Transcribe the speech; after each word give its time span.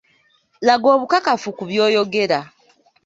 Laga 0.67 0.87
obukakafu 0.95 1.47
ku 1.57 1.63
by'oyogera. 1.69 2.39